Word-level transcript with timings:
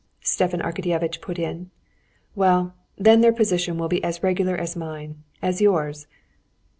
Stepan 0.23 0.61
Arkadyevitch 0.61 1.21
put 1.21 1.37
in. 1.37 1.69
"Well, 2.33 2.73
then 2.97 3.21
their 3.21 3.31
position 3.31 3.77
will 3.77 3.87
be 3.87 4.03
as 4.03 4.23
regular 4.23 4.57
as 4.57 4.75
mine, 4.75 5.21
as 5.43 5.61
yours." 5.61 6.07